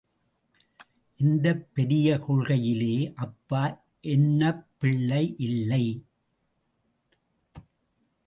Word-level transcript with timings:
இந்தப் 1.17 1.73
பெரிய 1.73 2.17
கொள்ளையிலே 2.17 3.13
அப்பா 3.15 3.83
என்னப் 4.01 4.67
பிள்ளை 4.77 5.35
இல்லை. 5.37 6.05